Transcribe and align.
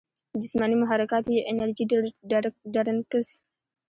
جسماني 0.41 0.75
محرکات 0.81 1.25
ئې 1.33 1.39
انرجي 1.51 1.83
ډرنکس، 2.73 3.27